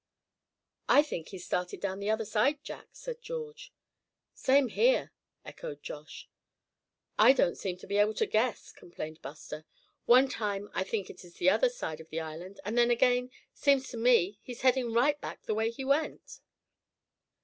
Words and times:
"I 0.89 1.03
think 1.03 1.27
he's 1.27 1.45
started 1.45 1.79
down 1.79 1.99
the 1.99 2.09
other 2.09 2.25
side, 2.25 2.63
Jack," 2.63 2.87
said 2.91 3.21
George. 3.21 3.71
"Same 4.33 4.69
here," 4.69 5.11
echoed 5.45 5.83
Josh. 5.83 6.27
"I 7.19 7.33
don't 7.33 7.55
seem 7.55 7.77
to 7.77 7.85
be 7.85 7.97
able 7.97 8.15
to 8.15 8.25
guess," 8.25 8.71
complained 8.71 9.21
Buster, 9.21 9.63
"one 10.07 10.27
time 10.27 10.71
I 10.73 10.83
think 10.85 11.11
it 11.11 11.23
is 11.23 11.35
the 11.35 11.51
other 11.51 11.69
side 11.69 11.99
of 12.01 12.09
the 12.09 12.19
island 12.19 12.59
and 12.65 12.75
then 12.75 12.89
again 12.89 13.29
seems 13.53 13.89
to 13.89 13.97
me 13.97 14.39
he's 14.41 14.61
heading 14.61 14.91
right 14.91 15.21
back 15.21 15.43
the 15.43 15.53
way 15.53 15.69
he 15.69 15.85
went." 15.85 16.39